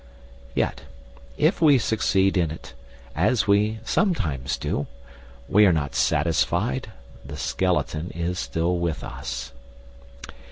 Yet, 0.55 0.81
if 1.37 1.61
we 1.61 1.77
succeed 1.77 2.35
in 2.35 2.49
it, 2.49 2.73
as 3.15 3.45
we 3.45 3.79
sometimes 3.85 4.57
do, 4.57 4.87
we 5.47 5.63
are 5.67 5.71
not 5.71 5.93
satisfied; 5.93 6.91
the 7.23 7.37
skeleton 7.37 8.09
is 8.09 8.39
still 8.39 8.79
with 8.79 9.03
us. 9.03 9.51